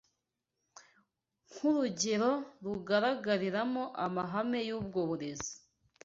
Nk’urugero 1.51 2.31
rugaragariramo 2.63 3.83
amahame 4.05 4.59
y’ubwo 4.67 4.99
burezi 5.09 5.53